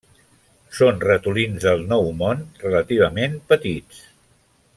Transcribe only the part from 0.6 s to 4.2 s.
Són ratolins del Nou Món relativament petits.